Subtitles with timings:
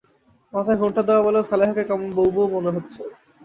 [0.53, 2.99] মাথায় ঘোমটা দেওয়া বলে সালেহাকে কেমন বৌ-বৌ মনে হচ্ছে।